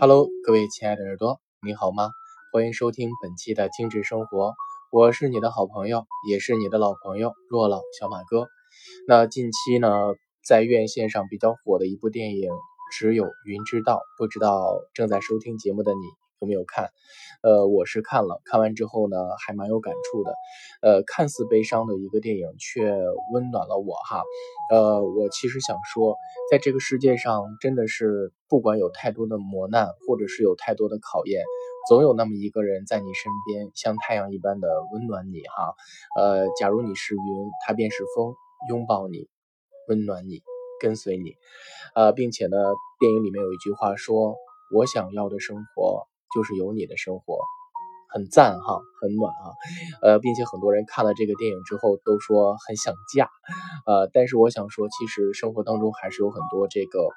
[0.00, 2.08] Hello，各位亲爱的耳朵，你好吗？
[2.54, 4.54] 欢迎收听本期的精致生活，
[4.90, 8.48] 我是你的好朋友，也是你的老朋友若老小马哥。
[9.06, 12.50] 那近期呢，在院线上比较火的一部电影
[12.90, 16.19] 《只有云知道》，不知道正在收听节目的你。
[16.40, 16.90] 有没有看？
[17.42, 19.16] 呃，我是看了，看完之后呢，
[19.46, 20.34] 还蛮有感触的。
[20.82, 22.92] 呃，看似悲伤的一个电影，却
[23.32, 24.22] 温暖了我哈。
[24.72, 26.16] 呃，我其实想说，
[26.50, 31.44] 在这个世界上，真的是不管有太多的磨难，或者是有太多的考验，
[31.88, 35.74] 总有那么一个人在你身边，像太阳一般的温暖你哈。
[36.16, 37.20] 呃，假如你是云，
[37.66, 38.34] 他便是风，
[38.70, 39.28] 拥抱你，
[39.88, 40.42] 温暖你，
[40.80, 41.36] 跟随你。
[41.94, 42.56] 呃，并且呢，
[42.98, 44.36] 电影里面有一句话说
[44.76, 47.38] ：“我想要的生活。”就是有你的生活，
[48.08, 49.52] 很赞哈，很暖啊，
[50.02, 53.28] 呃，并且很多人看了这个电影之后都说很想嫁，
[53.86, 57.08] 呃，但是我想说，其实生活当中还是有很多这个。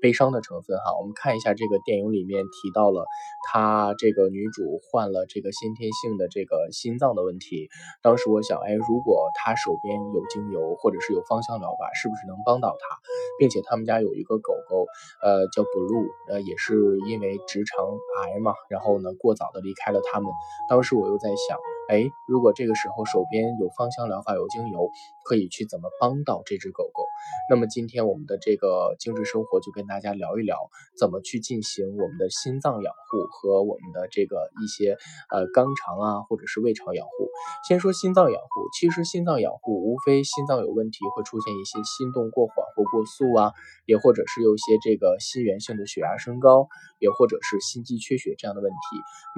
[0.00, 3.04] 悲伤的成分哈，我们看一下这个电影里面提到了，
[3.50, 7.68] 她这个女主患了这个先天性的这个心脏的问题。
[8.02, 12.96] 当时我想，哎，如果她手边有精油或者是有芳香疗法，是不是能帮到她？
[13.38, 14.86] 并且他们家有一个狗狗，
[15.22, 17.86] 呃，叫 Blue，呃，也是因为直肠
[18.22, 20.30] 癌嘛，然后呢过早的离开了他们。
[20.68, 21.58] 当时我又在想。
[21.88, 24.90] 哎，如果这个时候手边有芳香疗法、有精油，
[25.24, 27.02] 可以去怎么帮到这只狗狗？
[27.48, 30.58] 那么今天我们的这个精致生活就跟大家聊一聊，
[30.98, 34.98] 怎么去进行我们的心脏养护和我们的这个一些
[35.30, 37.30] 呃肛肠啊，或者是胃肠养护。
[37.66, 43.52] 先说心脏养护，其实心脏养护无非心脏有问题，会出现一些心动过缓或过速啊，
[43.86, 48.76] 也或者是有一些这个心源性的血压升高，也或者是心肌缺血这样的问题。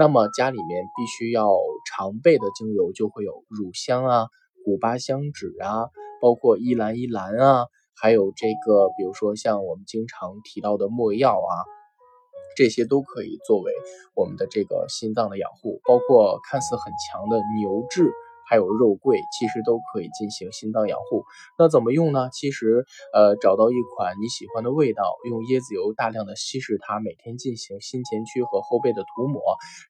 [0.01, 1.49] 那么家里面必须要
[1.87, 2.41] 常备。
[2.41, 4.29] 的精油就会有乳香啊、
[4.65, 5.91] 古巴香脂啊，
[6.21, 11.53] 包括依兰依兰啊，还有这个，比如说像我们经常提到的没药啊，
[12.57, 13.73] 这些都可以作为
[14.15, 18.13] 我们的这个心脏的养护，包括看似很强的牛至。
[18.51, 21.23] 还有肉桂，其实都可以进行心脏养护。
[21.57, 22.31] 那怎么用呢？
[22.33, 22.85] 其实，
[23.15, 29.41] 呃，找到一款你喜欢的味道，用椰子油大量的稀释它，每天进行心前区和后背的涂抹。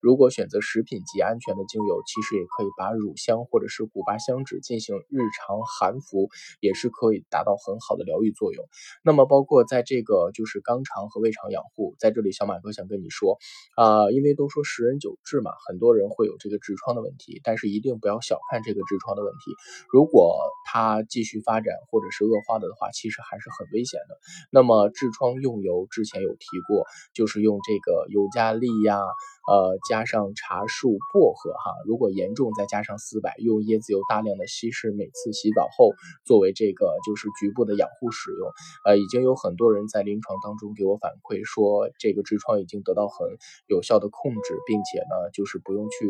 [0.03, 6.29] 如果选择食品级安全的精油，其实也可以把乳香或者是古巴香脂进行日常含服，
[6.61, 8.63] 也是可以达到很好的疗愈作用。
[9.03, 13.39] 那么，包括在这个就是肛肠和胃肠养护，在这里小马哥想跟你说，
[13.75, 18.39] 啊，因为都说十人九痔嘛，很多人会有这个痔疮的问题，但是一定不要小。
[18.51, 19.55] 看这个痔疮的问题，
[19.93, 24.19] 如果它继续发展或者是恶化的的话，其实还是很危险的。
[24.51, 26.85] 那么痔疮用油之前有提过，
[27.15, 28.99] 就是用这个尤加利呀，
[29.47, 31.73] 呃，加上茶树、薄荷哈。
[31.87, 35.91] 如果严重，再加上丝柏，用椰子油大量的稀释，每次洗澡后
[36.25, 38.51] 作为这个就是局部的养护使用。
[38.85, 43.27] 呃，已经有很多人在临床当中给我反馈说，这个痔疮已经得到很
[43.67, 46.07] 有效的控制，并且呢，就是不用去。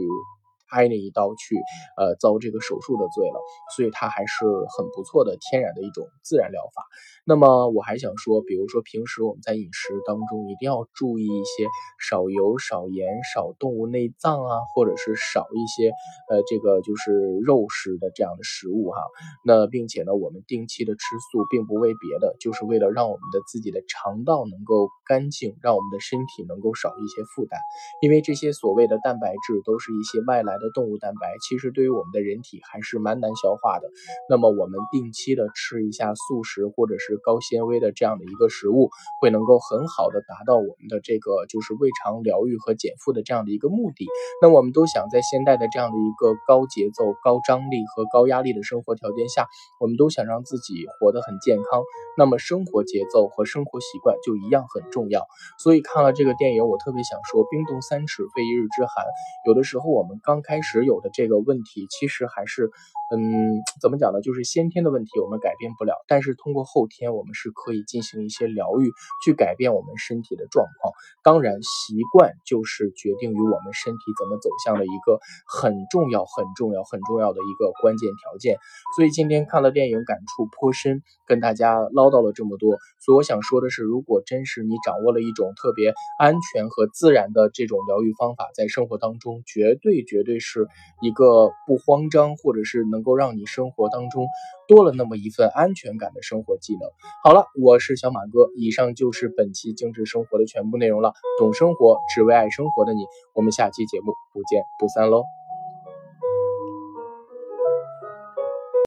[0.70, 1.56] 挨那一刀去，
[1.97, 3.41] 呃，遭这个手术的罪了，
[3.76, 4.44] 所以它还是
[4.76, 6.84] 很不错的天然的一种自然疗法。
[7.26, 11.66] 那么我还想说，比如说平时我们在饮食当中一定要注意一些
[11.98, 15.91] 少油、少盐、少动物内脏啊，或者是少一些
[16.31, 17.12] 呃这个就是
[17.44, 19.02] 肉食的这样的食物哈。
[19.44, 21.00] 那并且呢，我们定期的吃
[21.31, 27.60] 素，并不为别的，就是为了让我们的自己的肠道能够干净，让我们的身体能够少一些负担。
[28.02, 30.59] 因为这些所谓的蛋白质都是一些外来。
[30.60, 33.88] 的动物蛋白其实对于我们的人体还是蛮难消化的，
[34.28, 44.06] 那么我们定期的吃一下素食或者是高纤维的这样的一个食物，会能够很好的达到我们的这个就是胃肠疗愈和减负的这样的一个目的。
[44.43, 49.47] 那我们都想在现代的这样的一个高节奏、高张力和高压力的生活条件下，
[49.81, 51.82] 我们都想让自己活得很健康。
[52.19, 55.26] 那么生活节奏和生活习惯就一样很重要。
[55.59, 59.04] 所以看了这个电影，我特别想说：冰冻三尺非一日之寒。
[59.47, 62.72] 有的时候我们刚开开始有的这个问题，其实还是，
[63.15, 64.21] 嗯，怎么讲呢？
[64.21, 65.94] 就是先天的问题，我们改变不了。
[66.09, 68.91] 但是通过后天，我们是可以进行一些疗愈，
[69.25, 70.93] 去改变我们身体的状况。
[71.23, 78.56] 当然，习惯就是决定于我们身体怎么走向的一个很重要、很重要、很重要的一个关键条件。
[78.96, 82.76] 所以今天看了电影，感触颇深，跟大家唠叨了这么多。
[82.99, 90.39] 所以我想说的是，如果真是你掌握了一种特别安全和自然的这种疗愈方法，在生活当中，绝对绝对。
[90.40, 90.66] 是
[91.00, 94.26] 一个不慌张，或者是能够让你生活当中
[94.66, 96.90] 多了那么一份安全感的生活技能。
[97.22, 101.12] 好了，我是小马哥，以上就是本期精致生活的全部内容了。
[101.38, 103.04] 懂生活，只为爱生活的你，
[103.34, 105.22] 我们下期节目不见不散喽。